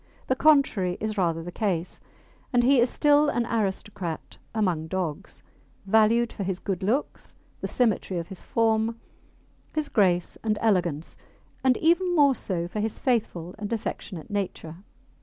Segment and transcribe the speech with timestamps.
[0.25, 2.01] The contrary is rather the case,
[2.51, 5.43] and he is still an aristocrat among dogs,
[5.85, 8.99] valued for his good looks, the symmetry of his form,
[9.75, 11.17] his grace and elegance,
[11.63, 14.77] and even more so for his faithful and affectionate nature.